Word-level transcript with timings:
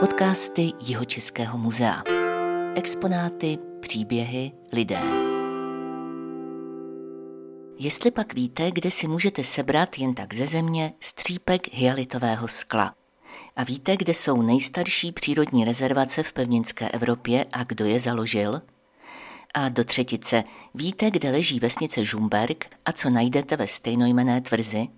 Podcasty 0.00 0.72
Jihočeského 0.80 1.58
muzea. 1.58 2.02
Exponáty, 2.74 3.58
příběhy, 3.80 4.52
lidé. 4.72 5.00
Jestli 7.78 8.10
pak 8.10 8.34
víte, 8.34 8.70
kde 8.70 8.90
si 8.90 9.08
můžete 9.08 9.44
sebrat 9.44 9.98
jen 9.98 10.14
tak 10.14 10.34
ze 10.34 10.46
země 10.46 10.92
střípek 11.00 11.74
hyalitového 11.74 12.48
skla. 12.48 12.94
A 13.56 13.64
víte, 13.64 13.96
kde 13.96 14.14
jsou 14.14 14.42
nejstarší 14.42 15.12
přírodní 15.12 15.64
rezervace 15.64 16.22
v 16.22 16.32
pevninské 16.32 16.88
Evropě 16.88 17.46
a 17.52 17.64
kdo 17.64 17.84
je 17.84 18.00
založil? 18.00 18.62
A 19.54 19.68
do 19.68 19.84
třetice, 19.84 20.44
víte, 20.74 21.10
kde 21.10 21.30
leží 21.30 21.60
vesnice 21.60 22.04
Žumberg 22.04 22.64
a 22.86 22.92
co 22.92 23.10
najdete 23.10 23.56
ve 23.56 23.66
stejnojmené 23.66 24.40
tvrzi? 24.40 24.88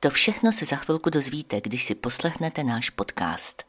To 0.00 0.10
všechno 0.10 0.52
se 0.52 0.64
za 0.64 0.76
chvilku 0.76 1.10
dozvíte, 1.10 1.60
když 1.60 1.84
si 1.84 1.94
poslechnete 1.94 2.64
náš 2.64 2.90
podcast. 2.90 3.67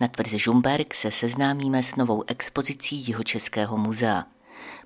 Na 0.00 0.08
tvrzi 0.08 0.38
Žumberg 0.38 0.94
se 0.94 1.12
seznámíme 1.12 1.82
s 1.82 1.96
novou 1.96 2.24
expozicí 2.26 2.96
Jihočeského 2.96 3.76
muzea. 3.76 4.24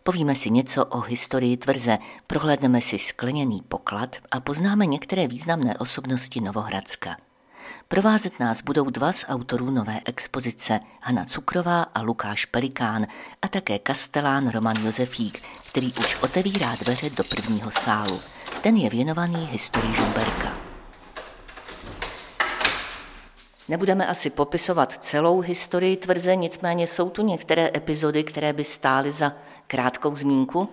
Povíme 0.02 0.34
si 0.34 0.51
něco 0.51 0.84
o 0.84 1.01
historii 1.01 1.56
tvrze, 1.56 1.98
prohlédneme 2.27 2.80
si 2.80 2.98
skleněný 2.98 3.62
poklad 3.69 4.16
a 4.30 4.41
poznáme 4.41 4.87
některé 4.87 5.28
významné 5.28 5.78
osobnosti 5.78 6.41
Novohradska. 6.41 7.16
Provázet 7.89 8.41
nás 8.41 8.62
budou 8.62 8.91
dva 8.91 9.12
z 9.12 9.25
autorů 9.28 9.70
nové 9.70 10.01
expozice, 10.05 10.80
Hana 11.01 11.25
Cukrová 11.25 11.83
a 11.83 12.03
Lukáš 12.03 12.45
Pelikán 12.45 13.06
a 13.42 13.48
také 13.48 13.78
kastelán 13.78 14.51
Roman 14.51 14.77
Josefík, 14.84 15.42
který 15.70 15.92
už 15.92 16.16
otevírá 16.23 16.77
dveře 16.84 17.11
do 17.11 17.25
prvního 17.25 17.70
sálu. 17.70 18.20
Ten 18.61 18.77
je 18.77 18.91
věnovaný 18.91 19.48
historii 19.53 19.95
Žumberka. 19.95 20.73
Nebudeme 23.68 24.06
asi 24.06 24.30
popisovat 24.30 24.92
celou 25.04 25.41
historii 25.41 25.96
tvrze, 25.96 26.36
nicméně 26.36 26.86
jsou 26.86 27.11
tu 27.11 27.22
některé 27.22 27.70
epizody, 27.77 28.25
které 28.25 28.52
by 28.52 28.64
stály 28.64 29.11
za 29.11 29.33
krátkou 29.66 30.16
zmínku. 30.16 30.69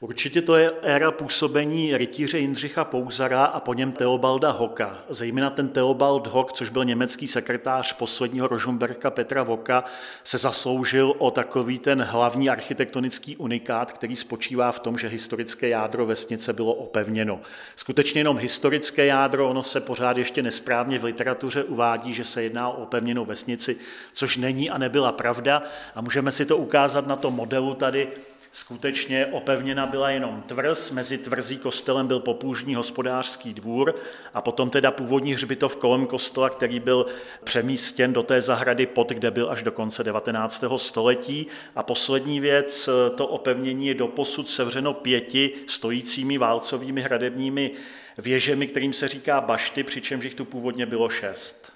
Určitě 0.00 0.42
to 0.42 0.56
je 0.56 0.72
éra 0.82 1.10
působení 1.10 1.96
rytíře 1.96 2.38
Jindřicha 2.38 2.84
Pouzara 2.84 3.44
a 3.44 3.60
po 3.60 3.74
něm 3.74 3.92
Teobalda 3.92 4.50
Hoka. 4.50 4.98
Zejména 5.08 5.50
ten 5.50 5.68
Teobald 5.68 6.26
Hock, 6.26 6.52
což 6.52 6.70
byl 6.70 6.84
německý 6.84 7.28
sekretář 7.28 7.92
posledního 7.92 8.46
Rožumberka 8.46 9.10
Petra 9.10 9.42
Voka, 9.42 9.84
se 10.24 10.38
zasloužil 10.38 11.14
o 11.18 11.30
takový 11.30 11.78
ten 11.78 12.02
hlavní 12.02 12.50
architektonický 12.50 13.36
unikát, 13.36 13.92
který 13.92 14.16
spočívá 14.16 14.72
v 14.72 14.80
tom, 14.80 14.98
že 14.98 15.08
historické 15.08 15.68
jádro 15.68 16.06
vesnice 16.06 16.52
bylo 16.52 16.74
opevněno. 16.74 17.40
Skutečně 17.76 18.20
jenom 18.20 18.38
historické 18.38 19.06
jádro, 19.06 19.50
ono 19.50 19.62
se 19.62 19.80
pořád 19.80 20.16
ještě 20.16 20.42
nesprávně 20.42 20.98
v 20.98 21.04
literatuře 21.04 21.64
uvádí, 21.64 22.12
že 22.12 22.24
se 22.24 22.42
jedná 22.42 22.68
o 22.68 22.82
opevněnou 22.82 23.24
vesnici, 23.24 23.76
což 24.12 24.36
není 24.36 24.70
a 24.70 24.78
nebyla 24.78 25.12
pravda. 25.12 25.62
A 25.94 26.00
můžeme 26.00 26.30
si 26.30 26.46
to 26.46 26.56
ukázat 26.56 27.06
na 27.06 27.16
tom 27.16 27.34
modelu 27.34 27.74
tady, 27.74 28.08
Skutečně 28.56 29.26
opevněna 29.26 29.86
byla 29.86 30.10
jenom 30.10 30.42
tvrz, 30.46 30.90
mezi 30.90 31.18
tvrzí 31.18 31.58
kostelem 31.58 32.06
byl 32.06 32.20
popůžní 32.20 32.74
hospodářský 32.74 33.54
dvůr 33.54 33.94
a 34.34 34.40
potom 34.40 34.70
teda 34.70 34.90
původní 34.90 35.34
hřbitov 35.34 35.76
kolem 35.76 36.06
kostela, 36.06 36.50
který 36.50 36.80
byl 36.80 37.06
přemístěn 37.44 38.12
do 38.12 38.22
té 38.22 38.40
zahrady 38.40 38.86
pod, 38.86 39.08
kde 39.08 39.30
byl 39.30 39.50
až 39.50 39.62
do 39.62 39.72
konce 39.72 40.04
19. 40.04 40.64
století. 40.76 41.46
A 41.74 41.82
poslední 41.82 42.40
věc, 42.40 42.88
to 43.16 43.26
opevnění 43.26 43.86
je 43.86 43.94
doposud 43.94 44.50
sevřeno 44.50 44.94
pěti 44.94 45.54
stojícími 45.66 46.38
válcovými 46.38 47.02
hradebními 47.02 47.70
věžemi, 48.18 48.66
kterým 48.66 48.92
se 48.92 49.08
říká 49.08 49.40
bašty, 49.40 49.82
přičemž 49.82 50.24
jich 50.24 50.34
tu 50.34 50.44
původně 50.44 50.86
bylo 50.86 51.08
šest. 51.08 51.75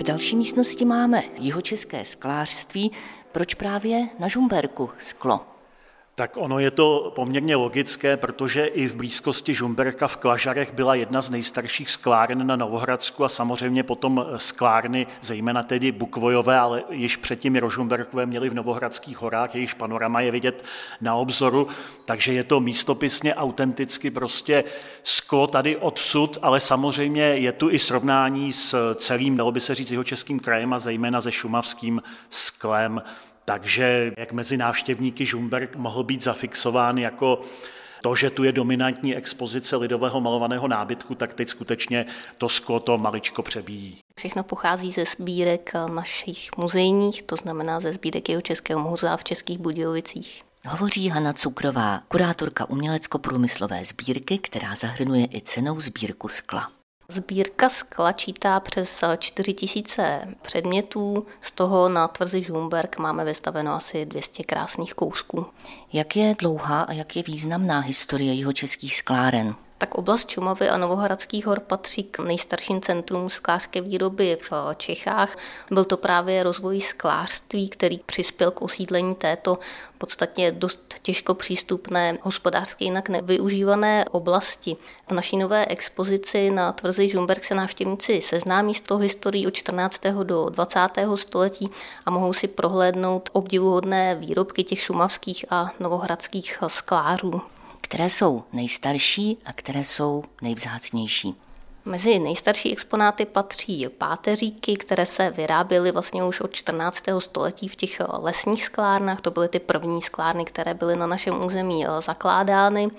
V 0.00 0.02
další 0.02 0.36
místnosti 0.36 0.84
máme 0.84 1.22
jihočeské 1.38 2.04
sklářství. 2.04 2.92
Proč 3.32 3.54
právě 3.54 4.08
na 4.18 4.28
Žumberku 4.28 4.90
sklo? 4.98 5.40
Tak 6.20 6.36
ono 6.36 6.58
je 6.58 6.70
to 6.70 7.12
poměrně 7.14 7.56
logické, 7.56 8.16
protože 8.16 8.66
i 8.66 8.88
v 8.88 8.94
blízkosti 8.94 9.54
Žumberka 9.54 10.06
v 10.06 10.16
Klažarech 10.16 10.74
byla 10.74 10.94
jedna 10.94 11.20
z 11.20 11.30
nejstarších 11.30 11.90
skláren 11.90 12.46
na 12.46 12.56
Novohradsku 12.56 13.24
a 13.24 13.28
samozřejmě 13.28 13.82
potom 13.82 14.26
sklárny, 14.36 15.06
zejména 15.20 15.62
tedy 15.62 15.92
Bukvojové, 15.92 16.58
ale 16.58 16.82
již 16.90 17.16
předtím 17.16 17.56
Rožumberkové 17.56 18.26
měli 18.26 18.50
v 18.50 18.54
Novohradských 18.54 19.18
horách, 19.18 19.54
jejichž 19.54 19.74
panorama 19.74 20.20
je 20.20 20.30
vidět 20.30 20.64
na 21.00 21.14
obzoru, 21.14 21.68
takže 22.04 22.32
je 22.32 22.44
to 22.44 22.60
místopisně 22.60 23.34
autenticky 23.34 24.10
prostě 24.10 24.64
sklo 25.02 25.46
tady 25.46 25.76
odsud, 25.76 26.38
ale 26.42 26.60
samozřejmě 26.60 27.22
je 27.22 27.52
tu 27.52 27.70
i 27.70 27.78
srovnání 27.78 28.52
s 28.52 28.94
celým, 28.94 29.36
dalo 29.36 29.52
by 29.52 29.60
se 29.60 29.74
říct, 29.74 29.90
jeho 29.90 30.04
českým 30.04 30.40
krajem 30.40 30.72
a 30.72 30.78
zejména 30.78 31.20
se 31.20 31.32
šumavským 31.32 32.02
sklem. 32.30 33.02
Takže 33.44 34.12
jak 34.16 34.32
mezi 34.32 34.56
návštěvníky 34.56 35.26
Žumberg 35.26 35.76
mohl 35.76 36.04
být 36.04 36.22
zafixován 36.22 36.98
jako 36.98 37.40
to, 38.02 38.16
že 38.16 38.30
tu 38.30 38.44
je 38.44 38.52
dominantní 38.52 39.16
expozice 39.16 39.76
lidového 39.76 40.20
malovaného 40.20 40.68
nábytku, 40.68 41.14
tak 41.14 41.34
teď 41.34 41.48
skutečně 41.48 42.06
to 42.38 42.48
sklo 42.48 42.80
to 42.80 42.98
maličko 42.98 43.42
přebíjí. 43.42 43.98
Všechno 44.18 44.42
pochází 44.42 44.92
ze 44.92 45.04
sbírek 45.04 45.72
našich 45.94 46.50
muzejních, 46.56 47.22
to 47.22 47.36
znamená 47.36 47.80
ze 47.80 47.92
sbírek 47.92 48.28
jeho 48.28 48.42
Českého 48.42 48.80
muzea 48.80 49.16
v 49.16 49.24
Českých 49.24 49.58
Budějovicích. 49.58 50.42
Hovoří 50.66 51.08
Hana 51.08 51.32
Cukrová, 51.32 52.00
kurátorka 52.08 52.70
umělecko-průmyslové 52.70 53.84
sbírky, 53.84 54.38
která 54.38 54.74
zahrnuje 54.74 55.26
i 55.34 55.40
cenou 55.40 55.80
sbírku 55.80 56.28
skla. 56.28 56.70
Sbírka 57.10 57.68
skla 57.68 58.12
čítá 58.12 58.60
přes 58.60 59.04
4 59.18 59.54
tisíce 59.54 60.28
předmětů, 60.42 61.26
z 61.40 61.52
toho 61.52 61.88
na 61.88 62.08
tvrzi 62.08 62.42
Žumberg 62.42 62.98
máme 62.98 63.24
vystaveno 63.24 63.72
asi 63.72 64.06
200 64.06 64.44
krásných 64.44 64.94
kousků. 64.94 65.46
Jak 65.92 66.16
je 66.16 66.34
dlouhá 66.38 66.82
a 66.82 66.92
jak 66.92 67.16
je 67.16 67.22
významná 67.22 67.80
historie 67.80 68.34
jeho 68.34 68.52
českých 68.52 68.96
skláren? 68.96 69.54
Tak 69.80 69.94
oblast 69.94 70.28
Čumavy 70.28 70.68
a 70.68 70.78
Novohradských 70.78 71.46
hor 71.46 71.60
patří 71.60 72.02
k 72.02 72.18
nejstarším 72.18 72.80
centrům 72.80 73.30
sklářské 73.30 73.80
výroby 73.80 74.38
v 74.50 74.52
Čechách. 74.76 75.36
Byl 75.70 75.84
to 75.84 75.96
právě 75.96 76.42
rozvoj 76.42 76.80
sklářství, 76.80 77.68
který 77.68 77.98
přispěl 77.98 78.50
k 78.50 78.62
osídlení 78.62 79.14
této 79.14 79.58
podstatně 79.98 80.52
dost 80.52 80.94
těžko 81.02 81.34
přístupné, 81.34 82.18
hospodářsky 82.22 82.84
jinak 82.84 83.08
nevyužívané 83.08 84.04
oblasti. 84.10 84.76
V 85.08 85.12
naší 85.12 85.36
nové 85.36 85.66
expozici 85.66 86.50
na 86.50 86.72
tvrzi 86.72 87.08
Žumberg 87.08 87.44
se 87.44 87.54
návštěvníci 87.54 88.20
seznámí 88.20 88.74
s 88.74 88.80
tou 88.80 88.96
historií 88.96 89.46
od 89.46 89.54
14. 89.54 90.02
do 90.22 90.48
20. 90.48 90.80
století 91.14 91.70
a 92.06 92.10
mohou 92.10 92.32
si 92.32 92.48
prohlédnout 92.48 93.30
obdivuhodné 93.32 94.14
výrobky 94.14 94.64
těch 94.64 94.80
šumavských 94.80 95.44
a 95.50 95.70
novohradských 95.80 96.58
sklářů 96.68 97.42
které 97.90 98.10
jsou 98.10 98.44
nejstarší 98.52 99.38
a 99.44 99.52
které 99.52 99.84
jsou 99.84 100.24
nejvzácnější. 100.42 101.34
Mezi 101.84 102.18
nejstarší 102.18 102.72
exponáty 102.72 103.26
patří 103.26 103.88
páteříky, 103.98 104.76
které 104.76 105.06
se 105.06 105.30
vyráběly 105.30 105.92
vlastně 105.92 106.24
už 106.24 106.40
od 106.40 106.52
14. 106.52 107.02
století 107.18 107.68
v 107.68 107.76
těch 107.76 108.00
lesních 108.18 108.64
sklárnách. 108.64 109.20
To 109.20 109.30
byly 109.30 109.48
ty 109.48 109.58
první 109.58 110.02
sklárny, 110.02 110.44
které 110.44 110.74
byly 110.74 110.96
na 110.96 111.06
našem 111.06 111.44
území 111.44 111.86
eh, 111.86 112.02
zakládány. 112.02 112.90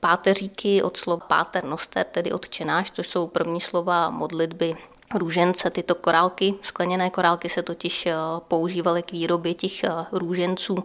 Páteříky 0.00 0.82
od 0.82 0.96
slova 0.96 1.26
páter 1.26 1.64
noster, 1.64 2.04
tedy 2.04 2.32
od 2.32 2.48
čenáš, 2.48 2.90
to 2.90 3.02
jsou 3.02 3.26
první 3.26 3.60
slova 3.60 4.10
modlitby 4.10 4.76
růžence. 5.14 5.70
Tyto 5.70 5.94
korálky, 5.94 6.54
skleněné 6.62 7.10
korálky 7.10 7.48
se 7.48 7.62
totiž 7.62 8.06
eh, 8.06 8.14
používaly 8.48 9.02
k 9.02 9.12
výrobě 9.12 9.54
těch 9.54 9.84
eh, 9.84 9.90
růženců. 10.12 10.84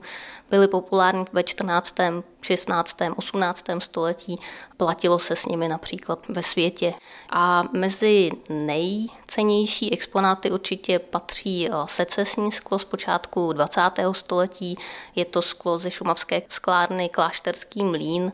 Byly 0.50 0.68
populární 0.68 1.26
ve 1.34 1.44
14., 1.44 1.96
16., 2.42 2.98
18. 3.16 3.66
století. 3.80 4.40
Platilo 4.78 5.20
se 5.20 5.36
s 5.36 5.46
nimi 5.46 5.68
například 5.68 6.28
ve 6.30 6.44
světě. 6.44 6.94
A 7.30 7.64
mezi 7.74 8.32
nejcennější 8.50 9.94
exponáty 9.94 10.52
určitě 10.52 11.00
patří 11.00 11.70
eh, 11.70 11.72
secesní 11.86 12.52
sklo 12.52 12.80
z 12.80 12.86
počátku 12.86 13.54
20. 13.54 13.82
století. 14.12 14.78
Je 15.16 15.26
to 15.26 15.42
sklo 15.42 15.80
ze 15.80 15.92
šumavské 15.92 16.42
sklárny 16.50 17.10
Klášterský 17.10 17.84
mlín, 17.84 18.32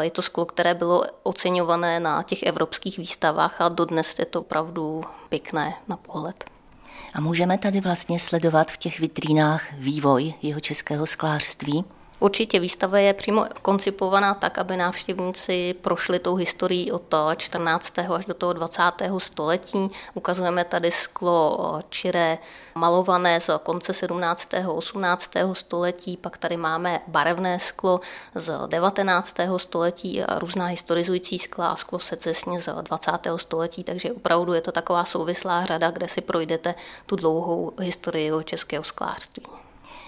je 0.00 0.10
to 0.10 0.22
sklo, 0.22 0.44
které 0.44 0.74
bylo 0.74 1.02
oceňované 1.22 2.00
na 2.00 2.22
těch 2.22 2.42
evropských 2.42 2.98
výstavách 2.98 3.60
a 3.60 3.68
dodnes 3.68 4.18
je 4.18 4.26
to 4.26 4.40
opravdu 4.40 5.04
pěkné 5.28 5.74
na 5.88 5.96
pohled. 5.96 6.44
A 7.14 7.20
můžeme 7.20 7.58
tady 7.58 7.80
vlastně 7.80 8.20
sledovat 8.20 8.70
v 8.70 8.76
těch 8.76 9.00
vitrínách 9.00 9.72
vývoj 9.72 10.34
jeho 10.42 10.60
českého 10.60 11.06
sklářství? 11.06 11.84
Určitě 12.20 12.60
výstava 12.60 12.98
je 12.98 13.14
přímo 13.14 13.44
koncipovaná 13.62 14.34
tak, 14.34 14.58
aby 14.58 14.76
návštěvníci 14.76 15.74
prošli 15.82 16.18
tou 16.18 16.34
historií 16.34 16.92
od 16.92 17.14
14. 17.36 17.98
až 17.98 18.26
do 18.26 18.34
toho 18.34 18.52
20. 18.52 18.82
století. 19.18 19.90
Ukazujeme 20.14 20.64
tady 20.64 20.90
sklo 20.90 21.80
čiré 21.88 22.38
malované 22.74 23.40
z 23.40 23.50
konce 23.62 23.92
17. 23.92 24.48
18. 24.68 25.30
století, 25.52 26.16
pak 26.16 26.36
tady 26.36 26.56
máme 26.56 27.00
barevné 27.06 27.60
sklo 27.60 28.00
z 28.34 28.52
19. 28.66 29.36
století 29.56 30.22
a 30.22 30.38
různá 30.38 30.66
historizující 30.66 31.38
skla 31.38 31.68
a 31.68 31.76
sklo 31.76 31.98
secesně 31.98 32.60
z 32.60 32.68
20. 32.82 33.12
století, 33.36 33.84
takže 33.84 34.12
opravdu 34.12 34.52
je 34.52 34.60
to 34.60 34.72
taková 34.72 35.04
souvislá 35.04 35.64
řada, 35.64 35.90
kde 35.90 36.08
si 36.08 36.20
projdete 36.20 36.74
tu 37.06 37.16
dlouhou 37.16 37.72
historii 37.80 38.32
českého 38.44 38.84
sklářství. 38.84 39.46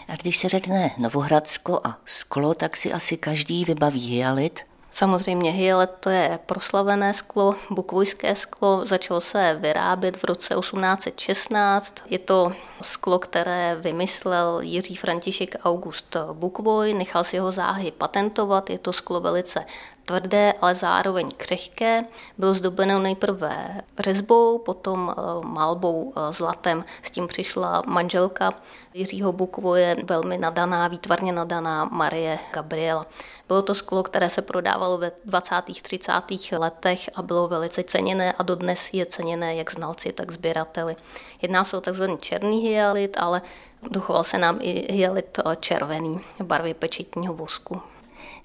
A 0.08 0.16
když 0.16 0.36
se 0.36 0.48
řekne 0.48 0.90
Novohradsko 0.98 1.80
a 1.84 1.98
sklo, 2.04 2.54
tak 2.54 2.76
si 2.76 2.92
asi 2.92 3.16
každý 3.16 3.64
vybaví 3.64 4.16
hyalit. 4.16 4.60
Samozřejmě 4.90 5.50
hyalit 5.50 5.90
to 6.00 6.10
je 6.10 6.38
proslavené 6.46 7.14
sklo, 7.14 7.54
bukvojské 7.70 8.36
sklo, 8.36 8.86
začalo 8.86 9.20
se 9.20 9.58
vyrábět 9.60 10.16
v 10.16 10.24
roce 10.24 10.54
1816. 10.54 11.94
Je 12.06 12.18
to 12.18 12.52
sklo, 12.82 13.18
které 13.18 13.76
vymyslel 13.80 14.60
Jiří 14.60 14.96
František 14.96 15.56
August 15.64 16.16
Bukvoj, 16.32 16.94
nechal 16.94 17.24
si 17.24 17.38
ho 17.38 17.52
záhy 17.52 17.90
patentovat, 17.90 18.70
je 18.70 18.78
to 18.78 18.92
sklo 18.92 19.20
velice 19.20 19.64
tvrdé, 20.08 20.54
ale 20.60 20.74
zároveň 20.74 21.30
křehké. 21.36 22.04
Bylo 22.38 22.54
zdobeno 22.54 22.98
nejprve 22.98 23.80
řezbou, 23.98 24.58
potom 24.58 25.12
eh, 25.12 25.46
malbou 25.46 26.12
eh, 26.16 26.32
zlatem. 26.32 26.84
S 27.02 27.10
tím 27.10 27.26
přišla 27.26 27.82
manželka 27.86 28.50
Jiřího 28.94 29.32
Bukvoje, 29.32 29.96
velmi 30.04 30.38
nadaná, 30.38 30.88
výtvarně 30.88 31.32
nadaná 31.32 31.84
Marie 31.84 32.38
Gabriela. 32.52 33.06
Bylo 33.48 33.62
to 33.62 33.74
sklo, 33.74 34.02
které 34.02 34.30
se 34.30 34.42
prodávalo 34.42 34.98
ve 34.98 35.12
20. 35.24 35.54
30. 35.82 36.12
letech 36.58 37.10
a 37.14 37.22
bylo 37.22 37.48
velice 37.48 37.82
ceněné 37.82 38.32
a 38.32 38.42
dodnes 38.42 38.88
je 38.92 39.06
ceněné 39.06 39.54
jak 39.54 39.72
znalci, 39.72 40.12
tak 40.12 40.32
sběrateli. 40.32 40.96
Jedná 41.42 41.64
se 41.64 41.76
o 41.76 41.80
tzv. 41.80 42.04
černý 42.20 42.60
hyalit, 42.68 43.16
ale 43.20 43.42
dochoval 43.90 44.24
se 44.24 44.38
nám 44.38 44.58
i 44.60 44.92
hyalit 44.92 45.38
eh, 45.38 45.56
červený 45.60 46.20
barvy 46.42 46.74
pečetního 46.74 47.34
vosku. 47.34 47.82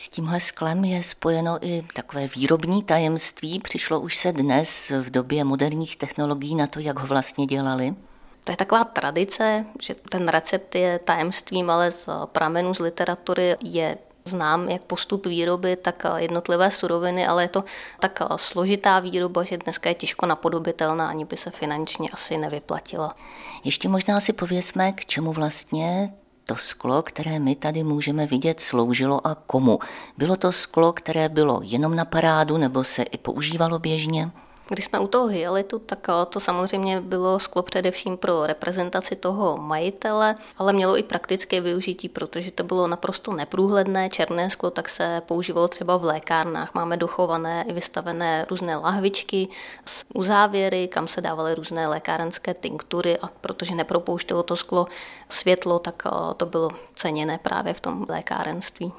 S 0.03 0.09
tímhle 0.09 0.39
sklem 0.39 0.85
je 0.85 1.03
spojeno 1.03 1.57
i 1.61 1.83
takové 1.95 2.27
výrobní 2.27 2.83
tajemství. 2.83 3.59
Přišlo 3.59 3.99
už 3.99 4.17
se 4.17 4.31
dnes 4.31 4.89
v 4.89 5.09
době 5.09 5.43
moderních 5.43 5.97
technologií 5.97 6.55
na 6.55 6.67
to, 6.67 6.79
jak 6.79 6.99
ho 6.99 7.07
vlastně 7.07 7.45
dělali? 7.45 7.95
To 8.43 8.51
je 8.51 8.57
taková 8.57 8.83
tradice, 8.83 9.65
že 9.81 9.95
ten 9.95 10.27
recept 10.27 10.75
je 10.75 10.99
tajemstvím, 10.99 11.69
ale 11.69 11.91
z 11.91 12.09
pramenů 12.25 12.73
z 12.73 12.79
literatury 12.79 13.55
je 13.61 13.97
znám 14.25 14.69
jak 14.69 14.81
postup 14.81 15.25
výroby, 15.25 15.75
tak 15.75 16.03
jednotlivé 16.17 16.71
suroviny, 16.71 17.27
ale 17.27 17.43
je 17.43 17.49
to 17.49 17.63
tak 17.99 18.19
složitá 18.35 18.99
výroba, 18.99 19.43
že 19.43 19.57
dneska 19.57 19.89
je 19.89 19.95
těžko 19.95 20.25
napodobitelná, 20.25 21.09
ani 21.09 21.25
by 21.25 21.37
se 21.37 21.49
finančně 21.49 22.09
asi 22.09 22.37
nevyplatila. 22.37 23.15
Ještě 23.63 23.89
možná 23.89 24.19
si 24.19 24.33
pověsme, 24.33 24.91
k 24.91 25.05
čemu 25.05 25.33
vlastně 25.33 26.13
to 26.45 26.55
sklo, 26.55 27.01
které 27.01 27.39
my 27.39 27.55
tady 27.55 27.83
můžeme 27.83 28.25
vidět, 28.27 28.59
sloužilo 28.59 29.27
a 29.27 29.35
komu? 29.35 29.79
Bylo 30.17 30.35
to 30.35 30.51
sklo, 30.51 30.93
které 30.93 31.29
bylo 31.29 31.59
jenom 31.63 31.95
na 31.95 32.05
parádu 32.05 32.57
nebo 32.57 32.83
se 32.83 33.03
i 33.03 33.17
používalo 33.17 33.79
běžně? 33.79 34.31
Když 34.69 34.85
jsme 34.85 34.99
u 34.99 35.07
toho 35.07 35.27
hyalitu, 35.27 35.79
tak 35.79 36.09
eh, 36.09 36.25
to 36.29 36.39
samozřejmě 36.39 37.01
bylo 37.01 37.39
sklo 37.39 37.63
především 37.63 38.17
pro 38.17 38.47
reprezentaci 38.47 39.15
toho 39.15 39.57
majitele, 39.57 40.35
ale 40.57 40.73
mělo 40.73 40.97
i 40.97 41.03
praktické 41.03 41.61
využití, 41.61 42.09
protože 42.09 42.51
to 42.51 42.63
bylo 42.63 42.87
naprosto 42.87 43.33
neprůhledné. 43.33 44.09
Černé 44.09 44.49
sklo 44.49 44.71
tak 44.71 44.89
se 44.89 45.21
používalo 45.25 45.67
třeba 45.67 45.97
v 45.97 46.03
lékárnách. 46.03 46.73
Máme 46.73 46.97
dochované 46.97 47.65
i 47.67 47.73
vystavené 47.73 48.45
různé 48.49 48.77
lahvičky 48.77 49.47
z 49.85 50.05
uzávěry, 50.13 50.87
kam 50.87 51.07
se 51.07 51.21
dávaly 51.21 51.55
různé 51.55 51.87
lékárenské 51.87 52.53
tinktury 52.53 53.17
a 53.17 53.27
protože 53.41 53.75
nepropouštělo 53.75 54.43
to 54.43 54.55
sklo 54.55 54.87
světlo, 55.29 55.79
tak 55.79 56.03
eh, 56.05 56.33
to 56.37 56.45
bylo 56.45 56.69
ceněné 56.95 57.37
právě 57.37 57.73
v 57.73 57.81
tom 57.81 58.05
lékárenství. 58.09 58.93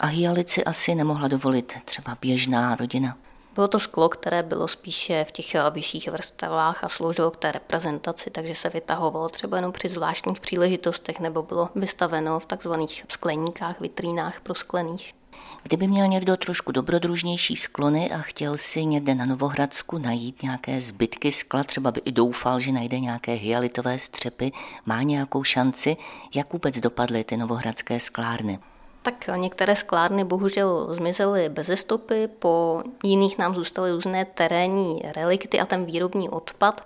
A 0.00 0.06
hyalici 0.06 0.64
asi 0.64 0.94
nemohla 0.94 1.28
dovolit 1.28 1.74
třeba 1.84 2.16
běžná 2.20 2.76
rodina. 2.76 3.16
Bylo 3.54 3.68
to 3.68 3.78
sklo, 3.78 4.08
které 4.08 4.42
bylo 4.42 4.68
spíše 4.68 5.24
v 5.28 5.32
těch 5.32 5.54
eh, 5.54 5.70
vyšších 5.70 6.08
vrstvách 6.08 6.84
a 6.84 6.88
sloužilo 6.88 7.30
k 7.30 7.36
té 7.36 7.52
reprezentaci, 7.52 8.30
takže 8.30 8.54
se 8.54 8.68
vytahovalo 8.68 9.28
třeba 9.28 9.56
jenom 9.56 9.72
při 9.72 9.88
zvláštních 9.88 10.40
příležitostech 10.40 11.20
nebo 11.20 11.42
bylo 11.42 11.68
vystaveno 11.74 12.40
v 12.40 12.46
takzvaných 12.46 13.04
skleníkách, 13.08 13.80
vitrínách 13.80 14.40
prosklených. 14.40 15.14
Kdyby 15.62 15.88
měl 15.88 16.06
někdo 16.08 16.36
trošku 16.36 16.72
dobrodružnější 16.72 17.56
sklony 17.56 18.10
a 18.10 18.18
chtěl 18.18 18.58
si 18.58 18.84
někde 18.84 19.14
na 19.14 19.26
Novohradsku 19.26 19.98
najít 19.98 20.42
nějaké 20.42 20.80
zbytky 20.80 21.32
skla, 21.32 21.64
třeba 21.64 21.92
by 21.92 22.00
i 22.04 22.12
doufal, 22.12 22.60
že 22.60 22.72
najde 22.72 23.00
nějaké 23.00 23.32
hyalitové 23.32 23.98
střepy, 23.98 24.52
má 24.86 25.02
nějakou 25.02 25.44
šanci, 25.44 25.96
jak 26.34 26.52
vůbec 26.52 26.80
dopadly 26.80 27.24
ty 27.24 27.36
novohradské 27.36 28.00
sklárny? 28.00 28.58
Tak 29.02 29.30
některé 29.36 29.76
sklárny 29.76 30.24
bohužel 30.24 30.94
zmizely 30.94 31.48
bez 31.48 31.70
stopy, 31.74 32.28
po 32.38 32.82
jiných 33.04 33.38
nám 33.38 33.54
zůstaly 33.54 33.92
různé 33.92 34.24
terénní 34.24 35.02
relikty 35.16 35.60
a 35.60 35.66
ten 35.66 35.84
výrobní 35.84 36.28
odpad. 36.28 36.84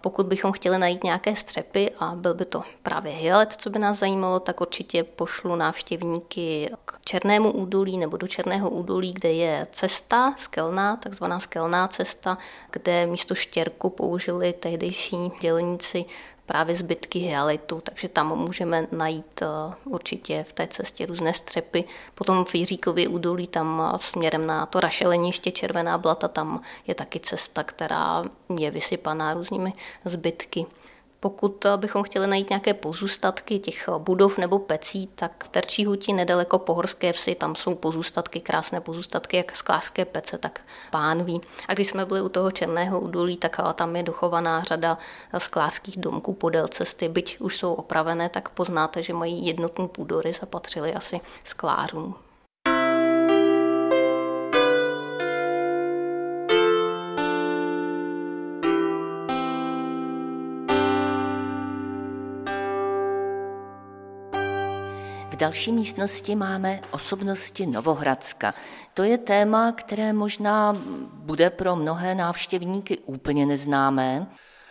Pokud 0.00 0.26
bychom 0.26 0.52
chtěli 0.52 0.78
najít 0.78 1.04
nějaké 1.04 1.36
střepy 1.36 1.90
a 1.98 2.14
byl 2.14 2.34
by 2.34 2.44
to 2.44 2.62
právě 2.82 3.12
hyalet, 3.12 3.52
co 3.52 3.70
by 3.70 3.78
nás 3.78 3.98
zajímalo, 3.98 4.40
tak 4.40 4.60
určitě 4.60 5.04
pošlu 5.04 5.56
návštěvníky 5.56 6.70
k 6.84 6.98
Černému 7.04 7.52
údolí 7.52 7.98
nebo 7.98 8.16
do 8.16 8.28
Černého 8.28 8.70
údolí, 8.70 9.12
kde 9.12 9.32
je 9.32 9.66
cesta 9.70 10.34
skelná, 10.36 10.96
takzvaná 10.96 11.40
skelná 11.40 11.88
cesta, 11.88 12.38
kde 12.70 13.06
místo 13.06 13.34
štěrku 13.34 13.90
použili 13.90 14.52
tehdejší 14.52 15.16
dělníci 15.40 16.04
právě 16.46 16.76
zbytky 16.76 17.18
hyalitu, 17.18 17.80
takže 17.80 18.08
tam 18.08 18.38
můžeme 18.38 18.86
najít 18.92 19.42
eh, 19.42 19.46
určitě 19.84 20.44
v 20.48 20.52
té 20.52 20.66
cestě 20.66 21.06
různé 21.06 21.34
střepy. 21.34 21.84
Potom 22.14 22.44
v 22.44 22.54
Jiříkově 22.54 23.08
údolí 23.08 23.46
tam 23.46 23.82
eh, 23.94 23.98
směrem 23.98 24.46
na 24.46 24.66
to 24.66 24.80
rašeleniště 24.80 25.50
Červená 25.50 25.98
blata, 25.98 26.28
tam 26.28 26.60
je 26.86 26.94
taky 26.94 27.20
cesta, 27.20 27.62
která 27.62 28.24
je 28.58 28.70
vysypaná 28.70 29.34
různými 29.34 29.72
zbytky. 30.04 30.66
Pokud 31.26 31.66
bychom 31.76 32.02
chtěli 32.02 32.26
najít 32.26 32.50
nějaké 32.50 32.74
pozůstatky 32.74 33.58
těch 33.58 33.88
budov 33.98 34.38
nebo 34.38 34.58
pecí, 34.58 35.06
tak 35.14 35.44
v 35.44 35.48
Terčí 35.48 35.86
huti 35.86 36.12
nedaleko 36.12 36.58
Pohorské 36.58 37.12
vsi, 37.12 37.34
tam 37.34 37.54
jsou 37.54 37.74
pozůstatky, 37.74 38.40
krásné 38.40 38.80
pozůstatky, 38.80 39.36
jak 39.36 39.56
sklářské 39.56 40.04
pece, 40.04 40.38
tak 40.38 40.60
pánví. 40.90 41.40
A 41.68 41.74
když 41.74 41.88
jsme 41.88 42.06
byli 42.06 42.20
u 42.20 42.28
toho 42.28 42.50
Černého 42.50 43.00
údolí, 43.00 43.36
tak 43.36 43.56
tam 43.74 43.96
je 43.96 44.02
dochovaná 44.02 44.62
řada 44.62 44.98
sklářských 45.38 45.96
domků 45.96 46.34
podél 46.34 46.68
cesty, 46.68 47.08
byť 47.08 47.40
už 47.40 47.58
jsou 47.58 47.74
opravené, 47.74 48.28
tak 48.28 48.48
poznáte, 48.48 49.02
že 49.02 49.12
mají 49.12 49.46
jednotný 49.46 49.88
půdorys 49.88 50.42
a 50.42 50.46
patřili 50.46 50.94
asi 50.94 51.20
sklářům. 51.44 52.25
V 65.36 65.38
další 65.38 65.72
místnosti 65.72 66.34
máme 66.34 66.80
osobnosti 66.90 67.66
Novohradska. 67.66 68.54
To 68.94 69.02
je 69.02 69.18
téma, 69.18 69.72
které 69.72 70.12
možná 70.12 70.76
bude 71.12 71.50
pro 71.50 71.76
mnohé 71.76 72.14
návštěvníky 72.14 72.98
úplně 72.98 73.46
neznámé 73.46 74.26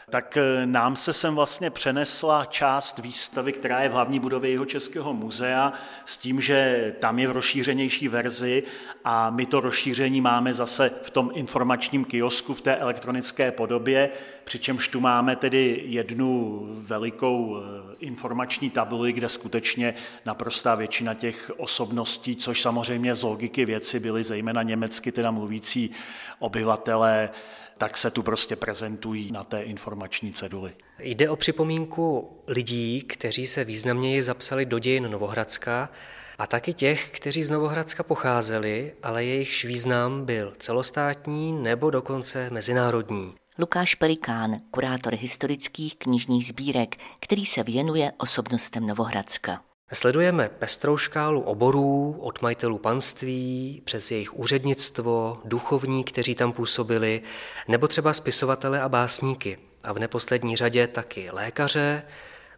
tak 0.10 0.38
eh, 0.38 0.66
nám 0.66 0.96
se 0.96 1.14
sem 1.14 1.36
vlastně 1.36 1.70
přenesla 1.70 2.46
část 2.46 3.00
výstavy, 3.00 3.54
která 3.54 3.82
je 3.82 3.90
v 3.90 3.92
hlavní 3.92 4.20
budově 4.20 4.52
jeho 4.52 4.66
Českého 4.66 5.14
muzea, 5.14 5.74
s 6.06 6.18
tím, 6.18 6.42
že 6.42 6.94
tam 7.00 7.20
je 7.20 7.28
v 7.28 7.32
rozšířenější 7.32 8.08
verzi 8.08 8.64
a 9.04 9.30
my 9.30 9.46
to 9.46 9.60
rozšíření 9.60 10.22
máme 10.22 10.54
zase 10.54 10.92
v 11.02 11.10
tom 11.10 11.32
informačním 11.34 12.06
kiosku 12.06 12.54
v 12.54 12.62
té 12.62 12.76
elektronické 12.76 13.52
podobě, 13.52 14.10
přičemž 14.44 14.88
tu 14.88 15.00
máme 15.00 15.36
tedy 15.36 15.84
jednu 15.86 16.62
velikou 16.72 17.58
eh, 17.58 17.96
informační 18.00 18.70
tabuli, 18.70 19.14
kde 19.14 19.30
skutečně 19.30 19.94
naprostá 20.26 20.76
většina 20.76 21.14
těch 21.14 21.52
osobností, 21.58 22.36
což 22.36 22.62
samozřejmě 22.62 23.16
z 23.16 23.24
logiky 23.24 23.66
věci 23.66 24.00
byly 24.00 24.24
zejména 24.24 24.64
německy 24.64 25.12
teda 25.12 25.32
mluvící 25.32 25.92
obyvatelé, 26.40 27.30
tak 27.78 27.98
se 27.98 28.12
tu 28.12 28.24
prostě 28.24 28.56
prezentují 28.56 29.32
na 29.32 29.44
té 29.44 29.62
informační 29.62 29.95
ceduli. 30.34 30.72
Jde 31.00 31.30
o 31.30 31.36
připomínku 31.36 32.32
lidí, 32.48 33.02
kteří 33.02 33.48
se 33.48 33.64
významněji 33.64 34.24
zapsali 34.24 34.66
do 34.66 34.80
dějin 34.80 35.12
Novohradska 35.12 35.90
a 36.38 36.48
taky 36.48 36.74
těch, 36.74 37.12
kteří 37.12 37.44
z 37.44 37.50
Novohradska 37.50 38.04
pocházeli, 38.04 38.94
ale 39.04 39.24
jejichž 39.24 39.66
význam 39.66 40.26
byl 40.26 40.54
celostátní 40.58 41.52
nebo 41.52 41.90
dokonce 41.90 42.50
mezinárodní. 42.50 43.34
Lukáš 43.60 43.96
Pelikán, 43.96 44.62
kurátor 44.72 45.14
historických 45.14 45.96
knižních 45.96 46.46
sbírek, 46.46 46.96
který 47.20 47.46
se 47.46 47.64
věnuje 47.64 48.12
osobnostem 48.18 48.88
Novohradska. 48.88 49.62
Sledujeme 49.94 50.50
pestrou 50.50 50.98
škálu 50.98 51.42
oborů 51.42 52.16
od 52.20 52.42
majitelů 52.42 52.78
panství 52.78 53.82
přes 53.86 54.12
jejich 54.12 54.40
úřednictvo, 54.40 55.42
duchovní, 55.46 56.04
kteří 56.04 56.36
tam 56.36 56.52
působili, 56.52 57.22
nebo 57.68 57.88
třeba 57.88 58.14
spisovatele 58.14 58.82
a 58.82 58.90
básníky. 58.90 59.58
A 59.86 59.94
v 59.94 60.00
neposlední 60.00 60.56
řadě 60.56 60.88
taky 60.88 61.30
lékaře, 61.32 62.04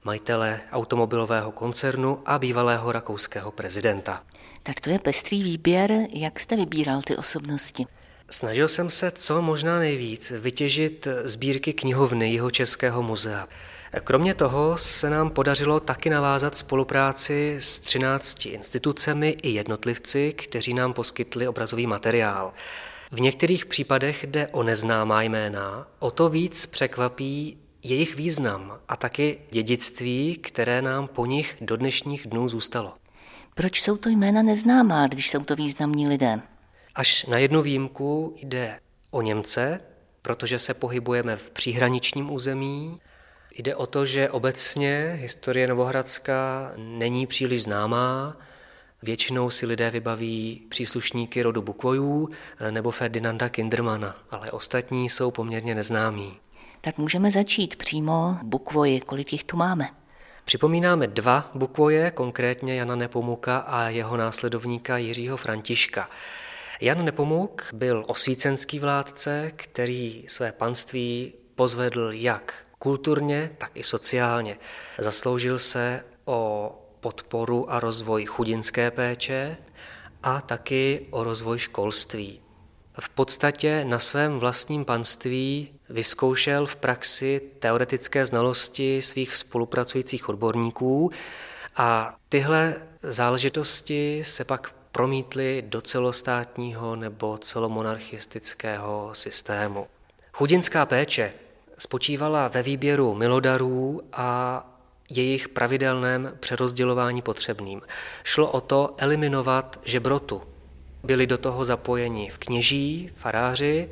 majitele 0.04 0.60
automobilového 0.72 1.52
koncernu 1.52 2.22
a 2.26 2.40
bývalého 2.40 2.92
rakouského 2.92 3.52
prezidenta. 3.52 4.24
Tak 4.64 4.82
to 4.82 4.90
je 4.90 5.00
pestrý 5.00 5.44
výběr. 5.44 5.92
Jak 6.14 6.40
jste 6.40 6.56
vybíral 6.56 7.02
ty 7.02 7.16
osobnosti? 7.18 7.86
Snažil 8.30 8.68
jsem 8.68 8.90
se 8.90 9.12
co 9.12 9.42
možná 9.42 9.80
nejvíc 9.80 10.32
vytěžit 10.32 11.08
sbírky 11.24 11.74
knihovny 11.74 12.34
jeho 12.34 12.52
Českého 12.52 13.04
muzea. 13.04 13.48
Kromě 14.04 14.34
toho 14.34 14.78
se 14.78 15.10
nám 15.10 15.30
podařilo 15.30 15.80
taky 15.80 16.10
navázat 16.10 16.58
spolupráci 16.58 17.56
s 17.60 17.80
13 17.80 18.46
institucemi 18.46 19.38
i 19.42 19.50
jednotlivci, 19.50 20.34
kteří 20.34 20.74
nám 20.74 20.94
poskytli 20.94 21.48
obrazový 21.48 21.88
materiál. 21.88 22.54
V 23.12 23.22
některých 23.22 23.66
případech 23.66 24.26
jde 24.28 24.48
o 24.48 24.64
neznámá 24.64 25.22
jména, 25.22 25.88
o 26.00 26.12
to 26.12 26.30
víc 26.30 26.66
překvapí 26.66 27.58
jejich 27.84 28.16
význam 28.16 28.80
a 28.88 28.96
taky 28.96 29.40
dědictví, 29.52 30.38
které 30.38 30.82
nám 30.82 31.08
po 31.08 31.26
nich 31.26 31.58
do 31.62 31.78
dnešních 31.78 32.28
dnů 32.28 32.50
zůstalo. 32.50 32.94
Proč 33.56 33.82
jsou 33.82 33.98
to 33.98 34.10
jména 34.10 34.42
neznámá, 34.42 35.08
když 35.08 35.30
jsou 35.30 35.44
to 35.44 35.56
významní 35.56 36.08
lidé? 36.08 36.42
Až 36.96 37.26
na 37.26 37.38
jednu 37.38 37.62
výjimku 37.62 38.36
jde 38.38 38.80
o 39.12 39.22
Němce, 39.22 39.80
protože 40.22 40.60
se 40.60 40.74
pohybujeme 40.74 41.36
v 41.36 41.52
příhraničním 41.52 42.32
území. 42.32 43.02
Jde 43.58 43.76
o 43.76 43.88
to, 43.88 44.06
že 44.06 44.30
obecně 44.30 45.18
historie 45.22 45.68
Novohradska 45.68 46.72
není 46.78 47.28
příliš 47.28 47.64
známá. 47.64 48.38
Většinou 49.04 49.50
si 49.50 49.66
lidé 49.66 49.90
vybaví 49.90 50.66
příslušníky 50.70 51.42
rodu 51.42 51.62
Bukvojů 51.62 52.30
nebo 52.70 52.92
Ferdinanda 52.92 53.50
Kindermana, 53.50 54.16
ale 54.30 54.52
ostatní 54.52 55.10
jsou 55.10 55.32
poměrně 55.32 55.76
neznámí. 55.76 56.40
Tak 56.82 56.98
můžeme 56.98 57.32
začít 57.32 57.76
přímo 57.76 58.38
Bukvoji, 58.44 59.02
kolik 59.02 59.32
jich 59.34 59.44
tu 59.44 59.58
máme. 59.58 59.90
Připomínáme 60.46 61.08
dva 61.08 61.52
Bukvoje, 61.56 62.12
konkrétně 62.12 62.76
Jana 62.76 62.96
Nepomuka 62.96 63.58
a 63.58 63.90
jeho 63.90 64.18
následovníka 64.18 64.98
Jiřího 64.98 65.38
Františka. 65.38 66.10
Jan 66.82 67.06
Nepomuk 67.06 67.66
byl 67.74 68.06
osvícenský 68.08 68.80
vládce, 68.80 69.52
který 69.56 70.26
své 70.28 70.52
panství 70.52 71.34
pozvedl 71.56 72.10
jak 72.12 72.54
kulturně, 72.80 73.50
tak 73.58 73.72
i 73.74 73.84
sociálně. 73.84 74.58
Zasloužil 74.98 75.60
se 75.60 76.04
o 76.26 76.72
podporu 77.08 77.72
a 77.72 77.80
rozvoj 77.80 78.26
chudinské 78.26 78.92
péče 78.92 79.58
a 80.24 80.42
taky 80.42 81.08
o 81.10 81.24
rozvoj 81.24 81.58
školství. 81.58 82.42
V 83.00 83.10
podstatě 83.10 83.86
na 83.86 84.00
svém 84.00 84.40
vlastním 84.40 84.86
panství 84.86 85.70
vyzkoušel 85.90 86.66
v 86.66 86.76
praxi 86.76 87.42
teoretické 87.60 88.26
znalosti 88.26 89.02
svých 89.02 89.36
spolupracujících 89.36 90.30
odborníků 90.30 91.12
a 91.76 92.16
tyhle 92.30 92.76
záležitosti 93.04 94.22
se 94.26 94.44
pak 94.44 94.76
promítly 94.92 95.64
do 95.68 95.82
celostátního 95.82 96.96
nebo 96.96 97.38
celomonarchistického 97.38 99.10
systému. 99.14 99.88
Chudinská 100.34 100.86
péče 100.86 101.34
spočívala 101.78 102.48
ve 102.48 102.64
výběru 102.64 103.16
milodarů 103.16 104.02
a 104.14 104.77
jejich 105.10 105.50
pravidelném 105.50 106.38
přerozdělování 106.40 107.22
potřebným. 107.22 107.82
Šlo 108.24 108.52
o 108.52 108.62
to 108.62 108.96
eliminovat 108.98 109.80
žebrotu. 109.86 110.42
Byli 111.04 111.28
do 111.28 111.38
toho 111.38 111.66
zapojeni 111.66 112.30
v 112.30 112.38
kněží, 112.38 113.12
faráři 113.16 113.90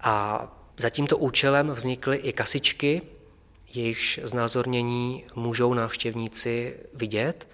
a 0.00 0.46
za 0.76 0.90
tímto 0.90 1.18
účelem 1.18 1.70
vznikly 1.70 2.16
i 2.16 2.32
kasičky, 2.32 3.02
jejichž 3.74 4.20
znázornění 4.22 5.24
můžou 5.34 5.74
návštěvníci 5.74 6.76
vidět. 6.94 7.48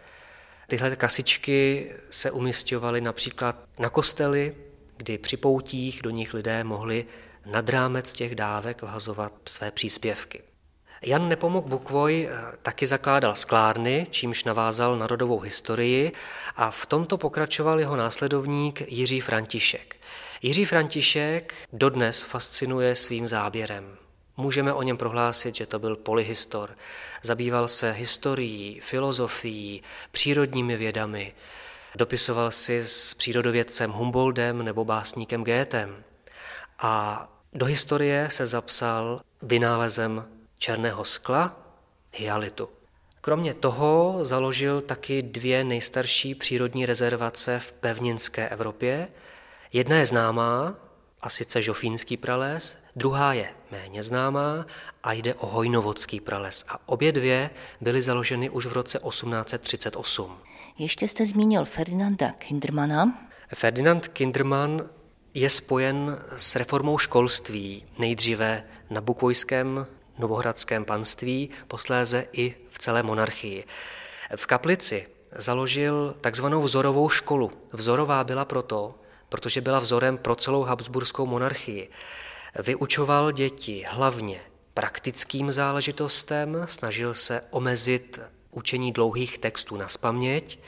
Tyhle 0.66 0.96
kasičky 0.96 1.90
se 2.10 2.30
umistovaly 2.30 3.00
například 3.00 3.56
na 3.78 3.88
kostely, 3.88 4.54
kdy 4.96 5.18
při 5.18 5.36
poutích 5.36 6.02
do 6.02 6.10
nich 6.10 6.34
lidé 6.34 6.64
mohli 6.64 7.06
nad 7.46 7.68
rámec 7.68 8.12
těch 8.12 8.34
dávek 8.34 8.82
vhazovat 8.82 9.32
své 9.46 9.70
příspěvky. 9.70 10.42
Jan 11.02 11.28
Nepomuk 11.28 11.66
Bukvoj 11.66 12.28
eh, 12.30 12.56
taky 12.62 12.86
zakládal 12.86 13.34
sklárny, 13.34 14.06
čímž 14.10 14.44
navázal 14.44 14.98
na 14.98 15.06
rodovou 15.06 15.40
historii 15.40 16.12
a 16.56 16.70
v 16.70 16.86
tomto 16.86 17.18
pokračoval 17.18 17.80
jeho 17.80 17.96
následovník 17.96 18.82
Jiří 18.86 19.20
František. 19.20 19.96
Jiří 20.42 20.64
František 20.64 21.54
dodnes 21.72 22.22
fascinuje 22.22 22.96
svým 22.96 23.28
záběrem. 23.28 23.96
Můžeme 24.36 24.72
o 24.72 24.82
něm 24.82 24.96
prohlásit, 24.96 25.54
že 25.54 25.66
to 25.66 25.78
byl 25.78 25.96
polyhistor. 25.96 26.70
Zabýval 27.22 27.68
se 27.68 27.92
historií, 27.92 28.80
filozofií, 28.80 29.82
přírodními 30.10 30.76
vědami. 30.76 31.34
Dopisoval 31.94 32.50
si 32.50 32.80
s 32.86 33.14
přírodovědcem 33.14 33.90
Humboldtem 33.90 34.64
nebo 34.64 34.84
básníkem 34.84 35.44
Goethem. 35.44 36.04
A 36.78 37.26
do 37.52 37.66
historie 37.66 38.28
se 38.30 38.46
zapsal 38.46 39.20
vynálezem 39.42 40.24
černého 40.60 41.04
skla, 41.04 41.56
hyalitu. 42.12 42.68
Kromě 43.20 43.54
toho 43.54 44.18
založil 44.22 44.80
taky 44.80 45.22
dvě 45.22 45.64
nejstarší 45.64 46.34
přírodní 46.34 46.86
rezervace 46.86 47.58
v 47.58 47.72
pevninské 47.72 48.48
Evropě. 48.48 49.08
Jedna 49.72 49.96
je 49.96 50.06
známá, 50.06 50.74
a 51.20 51.30
sice 51.30 51.62
Žofínský 51.62 52.16
prales, 52.16 52.78
druhá 52.96 53.32
je 53.32 53.48
méně 53.70 54.02
známá 54.02 54.66
a 55.02 55.12
jde 55.12 55.34
o 55.34 55.46
Hojnovodský 55.46 56.20
prales. 56.20 56.64
A 56.68 56.88
obě 56.88 57.12
dvě 57.12 57.50
byly 57.80 58.02
založeny 58.02 58.50
už 58.50 58.66
v 58.66 58.72
roce 58.72 58.98
1838. 58.98 60.38
Ještě 60.78 61.08
jste 61.08 61.26
zmínil 61.26 61.64
Ferdinanda 61.64 62.30
Kindermana. 62.30 63.28
Ferdinand 63.54 64.08
Kinderman 64.08 64.90
je 65.34 65.50
spojen 65.50 66.18
s 66.36 66.56
reformou 66.56 66.98
školství, 66.98 67.84
nejdříve 67.98 68.64
na 68.90 69.00
bukvojském 69.00 69.86
novohradském 70.20 70.84
panství, 70.84 71.50
posléze 71.68 72.26
i 72.32 72.54
v 72.70 72.78
celé 72.78 73.02
monarchii. 73.02 73.64
V 74.36 74.46
Kaplici 74.46 75.06
založil 75.36 76.16
takzvanou 76.20 76.62
vzorovou 76.62 77.08
školu. 77.08 77.52
Vzorová 77.72 78.24
byla 78.24 78.44
proto, 78.44 78.94
protože 79.28 79.60
byla 79.60 79.80
vzorem 79.80 80.18
pro 80.18 80.36
celou 80.36 80.62
Habsburskou 80.62 81.26
monarchii. 81.26 81.90
Vyučoval 82.58 83.32
děti 83.32 83.84
hlavně 83.88 84.40
praktickým 84.74 85.50
záležitostem, 85.50 86.62
snažil 86.64 87.14
se 87.14 87.42
omezit 87.50 88.20
učení 88.50 88.92
dlouhých 88.92 89.38
textů 89.38 89.76
na 89.76 89.88
spaměť 89.88 90.58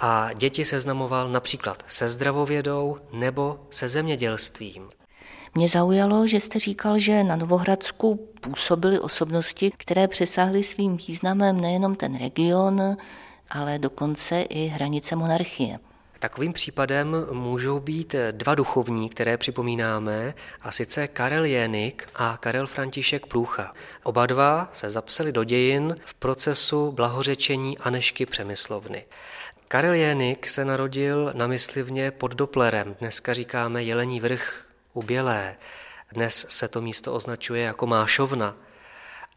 a 0.00 0.32
děti 0.32 0.64
seznamoval 0.64 1.28
například 1.28 1.82
se 1.86 2.08
zdravovědou 2.08 2.98
nebo 3.12 3.66
se 3.70 3.88
zemědělstvím. 3.88 4.90
Mě 5.56 5.68
zaujalo, 5.68 6.26
že 6.26 6.40
jste 6.40 6.58
říkal, 6.58 6.98
že 6.98 7.24
na 7.24 7.36
Novohradsku 7.36 8.28
působily 8.40 9.00
osobnosti, 9.00 9.72
které 9.76 10.08
přesáhly 10.08 10.62
svým 10.62 10.96
významem 10.96 11.60
nejenom 11.60 11.94
ten 11.94 12.18
region, 12.18 12.96
ale 13.50 13.78
dokonce 13.78 14.42
i 14.42 14.66
hranice 14.66 15.16
monarchie. 15.16 15.78
Takovým 16.18 16.52
případem 16.52 17.16
můžou 17.32 17.80
být 17.80 18.14
dva 18.30 18.54
duchovní, 18.54 19.08
které 19.08 19.36
připomínáme, 19.36 20.34
a 20.62 20.72
sice 20.72 21.08
Karel 21.08 21.44
Jénik 21.44 22.08
a 22.14 22.36
Karel 22.40 22.66
František 22.66 23.26
Průcha. 23.26 23.72
Oba 24.02 24.26
dva 24.26 24.70
se 24.72 24.90
zapsali 24.90 25.32
do 25.32 25.44
dějin 25.44 25.96
v 26.04 26.14
procesu 26.14 26.92
blahořečení 26.92 27.78
Anešky 27.78 28.26
Přemyslovny. 28.26 29.04
Karel 29.68 29.94
Jénik 29.94 30.48
se 30.48 30.64
narodil 30.64 31.32
na 31.34 31.46
myslivně 31.46 32.10
pod 32.10 32.34
Doplerem, 32.34 32.96
dneska 33.00 33.34
říkáme 33.34 33.82
Jelení 33.82 34.20
vrch 34.20 34.64
u 34.94 35.02
Bělé. 35.02 35.56
Dnes 36.12 36.46
se 36.48 36.68
to 36.68 36.80
místo 36.80 37.12
označuje 37.12 37.62
jako 37.62 37.86
Mášovna. 37.86 38.56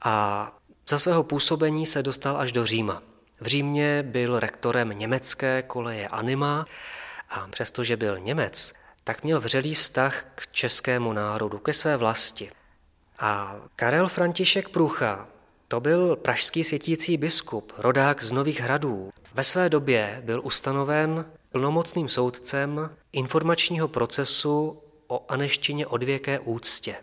A 0.06 0.52
za 0.90 1.00
svého 1.00 1.24
působení 1.24 1.86
se 1.86 2.04
dostal 2.04 2.38
až 2.38 2.52
do 2.52 2.66
Říma. 2.66 3.04
V 3.42 3.48
Římě 3.48 4.04
byl 4.04 4.40
rektorem 4.40 4.90
německé 4.90 5.62
koleje 5.62 6.08
Anima 6.08 6.66
a 7.30 7.48
přestože 7.48 7.98
byl 7.98 8.20
Němec, 8.20 8.74
tak 9.04 9.24
měl 9.24 9.40
vřelý 9.40 9.76
vztah 9.76 10.26
k 10.36 10.48
českému 10.52 11.14
národu, 11.14 11.58
ke 11.58 11.74
své 11.74 11.98
vlasti. 11.98 12.52
A 13.20 13.56
Karel 13.76 14.10
František 14.10 14.70
Průcha, 14.70 15.28
to 15.68 15.80
byl 15.80 16.16
pražský 16.16 16.64
světící 16.64 17.18
biskup, 17.18 17.74
rodák 17.78 18.24
z 18.24 18.32
Nových 18.32 18.62
hradů. 18.62 19.10
Ve 19.34 19.44
své 19.44 19.70
době 19.70 20.22
byl 20.26 20.42
ustanoven 20.44 21.26
plnomocným 21.52 22.10
soudcem 22.10 22.90
informačního 23.12 23.88
procesu 23.88 24.82
o 25.08 25.26
aneštině 25.30 25.88
odvěké 25.88 26.40
úctě. 26.40 26.96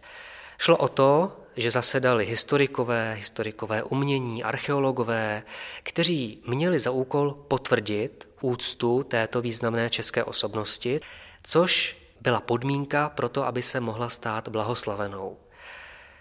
Šlo 0.59 0.77
o 0.77 0.89
to, 0.89 1.37
že 1.57 1.71
zasedali 1.71 2.27
historikové, 2.27 3.15
historikové 3.15 3.83
umění, 3.83 4.45
archeologové, 4.45 5.43
kteří 5.83 6.43
měli 6.47 6.79
za 6.79 6.91
úkol 6.91 7.31
potvrdit 7.49 8.29
úctu 8.41 9.03
této 9.03 9.41
významné 9.41 9.91
české 9.91 10.25
osobnosti, 10.25 11.01
což 11.43 11.97
byla 12.21 12.41
podmínka 12.41 13.09
pro 13.09 13.29
to, 13.29 13.45
aby 13.45 13.63
se 13.63 13.81
mohla 13.81 14.09
stát 14.09 14.49
blahoslavenou. 14.49 15.37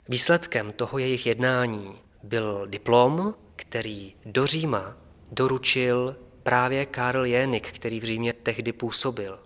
Výsledkem 0.10 0.72
toho 0.72 0.98
jejich 0.98 1.26
jednání 1.26 2.00
byl 2.24 2.68
diplom, 2.68 3.36
který 3.56 4.16
do 4.26 4.48
Říma 4.48 4.98
doručil 5.32 6.16
právě 6.44 6.86
Karl 6.86 7.26
Jénik, 7.26 7.72
který 7.72 8.00
v 8.00 8.04
Římě 8.04 8.34
tehdy 8.34 8.74
působil. 8.74 9.40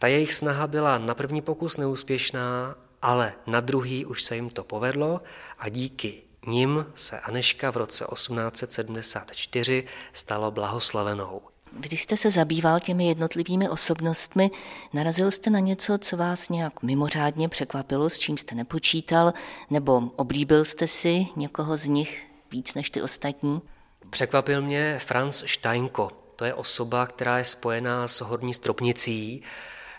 Ta 0.00 0.06
jejich 0.06 0.32
snaha 0.32 0.66
byla 0.66 0.98
na 0.98 1.14
první 1.14 1.42
pokus 1.42 1.76
neúspěšná, 1.76 2.74
ale 3.02 3.32
na 3.46 3.60
druhý 3.60 4.04
už 4.04 4.22
se 4.22 4.34
jim 4.34 4.50
to 4.50 4.64
povedlo 4.64 5.20
a 5.58 5.68
díky 5.68 6.22
nim 6.46 6.86
se 6.94 7.20
Aneška 7.20 7.70
v 7.70 7.76
roce 7.76 8.04
1874 8.12 9.84
stala 10.12 10.50
blahoslavenou. 10.50 11.40
Když 11.72 12.02
jste 12.02 12.16
se 12.16 12.30
zabýval 12.30 12.80
těmi 12.80 13.06
jednotlivými 13.06 13.68
osobnostmi, 13.68 14.50
narazil 14.92 15.30
jste 15.30 15.50
na 15.50 15.58
něco, 15.58 15.98
co 15.98 16.16
vás 16.16 16.48
nějak 16.48 16.82
mimořádně 16.82 17.48
překvapilo, 17.48 18.10
s 18.10 18.18
čím 18.18 18.36
jste 18.36 18.54
nepočítal, 18.54 19.32
nebo 19.70 20.02
oblíbil 20.16 20.64
jste 20.64 20.86
si 20.86 21.26
někoho 21.36 21.76
z 21.76 21.86
nich 21.86 22.26
víc 22.50 22.74
než 22.74 22.90
ty 22.90 23.02
ostatní? 23.02 23.62
Překvapil 24.10 24.62
mě 24.62 24.98
Franz 24.98 25.44
Steinko. 25.46 26.10
To 26.36 26.44
je 26.44 26.54
osoba, 26.54 27.06
která 27.06 27.38
je 27.38 27.44
spojená 27.44 28.08
s 28.08 28.20
horní 28.20 28.54
stropnicí. 28.54 29.42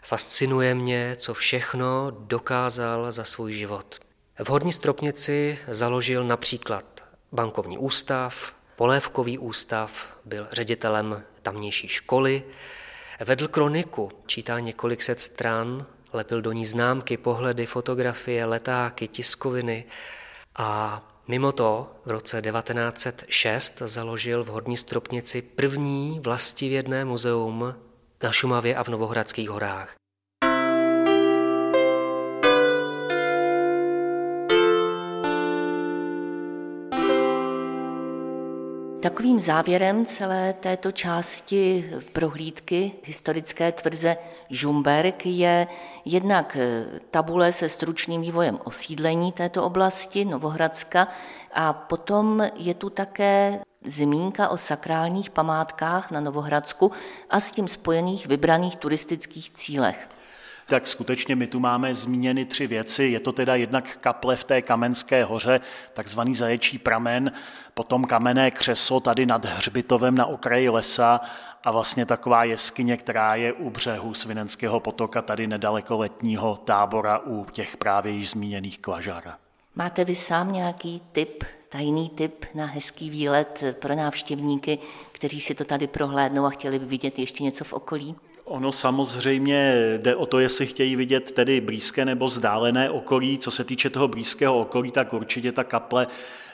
Fascinuje 0.03 0.75
mě, 0.75 1.15
co 1.20 1.34
všechno 1.34 2.12
dokázal 2.12 3.12
za 3.12 3.24
svůj 3.24 3.53
život. 3.53 4.00
V 4.43 4.50
Horní 4.50 4.74
Stropnici 4.74 5.60
založil 5.67 6.24
například 6.24 7.03
bankovní 7.31 7.77
ústav, 7.77 8.53
polévkový 8.75 9.38
ústav, 9.38 10.17
byl 10.25 10.48
ředitelem 10.51 11.24
tamnější 11.41 11.88
školy, 11.88 12.43
vedl 13.25 13.48
kroniku, 13.48 14.12
čítá 14.25 14.60
několik 14.60 15.03
set 15.03 15.20
stran, 15.20 15.86
lepil 16.13 16.41
do 16.41 16.51
ní 16.51 16.65
známky, 16.65 17.17
pohledy, 17.17 17.65
fotografie, 17.65 18.46
letáky, 18.46 19.08
tiskoviny 19.08 19.86
a 20.55 21.01
Mimo 21.27 21.51
to 21.51 21.91
v 22.05 22.12
roce 22.12 22.41
1906 22.41 23.81
založil 23.86 24.43
v 24.43 24.48
Horní 24.48 24.77
Stropnici 24.77 25.41
první 25.41 26.20
vlastivědné 26.24 27.05
muzeum 27.05 27.75
na 28.23 28.31
Šumavě 28.31 28.75
a 28.75 28.83
v 28.83 28.87
Novohradských 28.87 29.49
horách. 29.49 29.95
Takovým 39.01 39.39
závěrem 39.39 40.05
celé 40.05 40.53
této 40.53 40.91
části 40.91 41.91
prohlídky 42.13 42.91
historické 43.03 43.71
tvrze 43.71 44.17
Žumberg 44.49 45.25
je 45.25 45.67
jednak 46.05 46.57
eh, 46.59 46.85
tabule 47.11 47.51
se 47.51 47.69
stručným 47.69 48.21
vývojem 48.21 48.59
osídlení 48.63 49.31
této 49.31 49.63
oblasti 49.63 50.25
Novohradska 50.25 51.07
a 51.53 51.73
potom 51.73 52.43
je 52.55 52.73
tu 52.73 52.89
také 52.89 53.59
zmínka 53.85 54.50
o 54.50 54.57
sakrálních 54.57 55.29
památkách 55.29 56.11
na 56.11 56.19
Novohradsku 56.19 56.91
a 57.29 57.39
s 57.39 57.51
tím 57.51 57.67
spojených 57.67 58.27
vybraných 58.27 58.75
turistických 58.75 59.51
cílech 59.51 60.09
tak 60.71 60.88
skutečně 60.88 61.35
my 61.35 61.47
tu 61.47 61.59
máme 61.59 61.95
zmíněny 61.95 62.45
tři 62.45 62.67
věci. 62.67 63.03
Je 63.03 63.19
to 63.19 63.31
teda 63.31 63.55
jednak 63.55 63.97
kaple 63.97 64.35
v 64.35 64.43
té 64.43 64.61
Kamenské 64.61 65.23
hoře, 65.23 65.59
takzvaný 65.93 66.35
zaječí 66.35 66.77
pramen, 66.77 67.31
potom 67.73 68.05
kamenné 68.05 68.51
křeslo 68.51 69.00
tady 69.00 69.25
nad 69.25 69.45
hřbitovem 69.45 70.15
na 70.15 70.25
okraji 70.25 70.69
lesa 70.69 71.21
a 71.63 71.71
vlastně 71.71 72.05
taková 72.05 72.43
jeskyně, 72.43 72.97
která 72.97 73.35
je 73.35 73.53
u 73.53 73.69
břehu 73.69 74.13
Svinenského 74.13 74.79
potoka, 74.79 75.21
tady 75.21 75.47
nedaleko 75.47 75.97
letního 75.97 76.55
tábora 76.65 77.19
u 77.19 77.45
těch 77.51 77.77
právě 77.77 78.11
již 78.11 78.29
zmíněných 78.29 78.79
Klažára. 78.79 79.38
Máte 79.75 80.05
vy 80.05 80.15
sám 80.15 80.53
nějaký 80.53 81.01
tip, 81.11 81.43
tajný 81.69 82.09
tip 82.09 82.45
na 82.55 82.65
hezký 82.65 83.09
výlet 83.09 83.63
pro 83.79 83.95
návštěvníky, 83.95 84.79
kteří 85.11 85.41
si 85.41 85.55
to 85.55 85.65
tady 85.65 85.87
prohlédnou 85.87 86.45
a 86.45 86.49
chtěli 86.49 86.79
by 86.79 86.85
vidět 86.85 87.19
ještě 87.19 87.43
něco 87.43 87.63
v 87.63 87.73
okolí? 87.73 88.15
Ono 88.43 88.71
samozřejmě 88.71 89.73
jde 89.97 90.15
o 90.15 90.25
to, 90.25 90.39
jestli 90.39 90.65
chtějí 90.65 90.95
vidět 90.95 91.31
tedy 91.31 91.61
blízké 91.61 92.05
nebo 92.05 92.25
vzdálené 92.25 92.89
okolí. 92.89 93.38
Co 93.38 93.51
se 93.51 93.63
týče 93.63 93.89
toho 93.89 94.07
blízkého 94.07 94.60
okolí, 94.60 94.91
tak 94.91 95.13
určitě 95.13 95.51
ta 95.51 95.63
kaple 95.63 96.07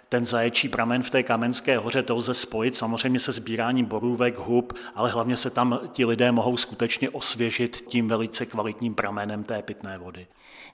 ten 0.10 0.26
zaječí 0.26 0.70
pramen 0.70 1.04
v 1.04 1.10
té 1.10 1.24
Kamenské 1.24 1.78
hoře, 1.78 2.04
to 2.04 2.16
lze 2.16 2.34
spojit 2.34 2.76
samozřejmě 2.76 3.20
se 3.20 3.32
sbíráním 3.32 3.86
borůvek, 3.86 4.38
hub, 4.38 4.74
ale 4.96 5.12
hlavně 5.12 5.38
se 5.38 5.50
tam 5.50 5.80
ti 5.92 6.06
lidé 6.06 6.32
mohou 6.32 6.58
skutečně 6.58 7.10
osvěžit 7.10 7.84
tím 7.88 8.08
velice 8.08 8.46
kvalitním 8.46 8.96
pramenem 8.96 9.44
té 9.44 9.62
pitné 9.62 9.98
vody. 9.98 10.28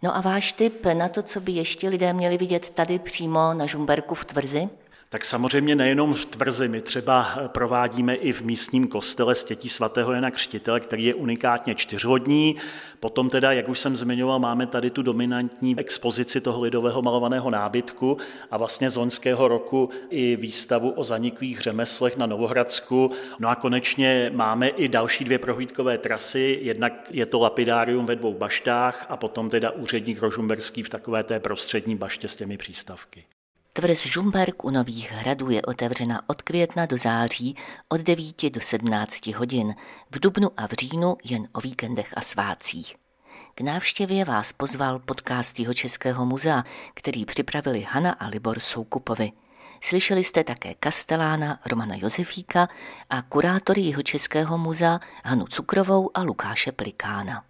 No 0.03 0.15
a 0.15 0.21
váš 0.21 0.51
tip 0.51 0.85
na 0.85 1.09
to, 1.09 1.21
co 1.21 1.41
by 1.41 1.51
ještě 1.51 1.89
lidé 1.89 2.13
měli 2.13 2.37
vidět 2.37 2.69
tady 2.69 2.99
přímo 2.99 3.53
na 3.53 3.65
Žumberku 3.65 4.15
v 4.15 4.25
Tvrzi? 4.25 4.69
Tak 5.13 5.25
samozřejmě 5.25 5.75
nejenom 5.75 6.13
v 6.13 6.25
tvrzi, 6.25 6.67
my 6.67 6.81
třeba 6.81 7.27
provádíme 7.47 8.15
i 8.15 8.31
v 8.31 8.41
místním 8.41 8.87
kostele 8.87 9.35
stětí 9.35 9.69
svatého 9.69 10.13
Jana 10.13 10.31
Křtitele, 10.31 10.79
který 10.79 11.05
je 11.05 11.13
unikátně 11.13 11.75
čtyřhodní. 11.75 12.55
Potom 12.99 13.29
teda, 13.29 13.51
jak 13.51 13.69
už 13.69 13.79
jsem 13.79 13.95
zmiňoval, 13.95 14.39
máme 14.39 14.67
tady 14.67 14.89
tu 14.89 15.01
dominantní 15.01 15.79
expozici 15.79 16.41
toho 16.41 16.61
lidového 16.61 17.01
malovaného 17.01 17.49
nábytku 17.49 18.17
a 18.51 18.57
vlastně 18.57 18.89
z 18.89 18.95
loňského 18.95 19.47
roku 19.47 19.89
i 20.09 20.35
výstavu 20.35 20.89
o 20.89 21.03
zaniklých 21.03 21.61
řemeslech 21.61 22.17
na 22.17 22.25
Novohradsku. 22.25 23.11
No 23.39 23.49
a 23.49 23.55
konečně 23.55 24.31
máme 24.33 24.67
i 24.67 24.87
další 24.87 25.23
dvě 25.23 25.39
prohlídkové 25.39 25.97
trasy, 25.97 26.59
jednak 26.61 27.07
je 27.11 27.25
to 27.25 27.39
lapidárium 27.39 28.05
ve 28.05 28.15
dvou 28.15 28.33
baštách 28.33 29.05
a 29.09 29.17
potom 29.17 29.49
teda 29.49 29.71
úředník 29.71 30.21
Rožumberský 30.21 30.83
v 30.83 30.89
takové 30.89 31.23
té 31.23 31.39
prostřední 31.39 31.95
baště 31.95 32.27
s 32.27 32.35
těmi 32.35 32.57
přístavky. 32.57 33.23
Tvrz 33.75 34.05
Žumberg 34.05 34.63
u 34.63 34.69
Nových 34.69 35.11
hradů 35.11 35.49
je 35.49 35.61
otevřena 35.61 36.21
od 36.27 36.41
května 36.41 36.85
do 36.85 36.97
září 36.97 37.55
od 37.89 38.01
9 38.01 38.49
do 38.49 38.61
17 38.61 39.27
hodin, 39.27 39.75
v 40.11 40.19
dubnu 40.19 40.49
a 40.57 40.67
v 40.67 40.71
říjnu 40.71 41.17
jen 41.23 41.47
o 41.53 41.61
víkendech 41.61 42.13
a 42.17 42.21
svácích. 42.21 42.95
K 43.55 43.61
návštěvě 43.61 44.25
vás 44.25 44.53
pozval 44.53 44.99
podcast 44.99 45.59
jeho 45.59 45.73
Českého 45.73 46.25
muzea, 46.25 46.63
který 46.93 47.25
připravili 47.25 47.85
Hana 47.89 48.11
a 48.11 48.27
Libor 48.27 48.59
Soukupovi. 48.59 49.31
Slyšeli 49.81 50.23
jste 50.23 50.43
také 50.43 50.73
kastelána 50.73 51.59
Romana 51.65 51.95
Josefíka 51.95 52.67
a 53.09 53.21
kurátory 53.21 53.81
jeho 53.81 54.03
Českého 54.03 54.57
muzea 54.57 54.99
Hanu 55.25 55.45
Cukrovou 55.45 56.09
a 56.13 56.21
Lukáše 56.21 56.71
Plikána. 56.71 57.43